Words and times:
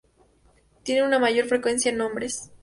Tienen 0.81 1.05
una 1.05 1.19
mayor 1.19 1.45
frecuencia 1.45 1.91
en 1.91 2.01
hombres. 2.01 2.49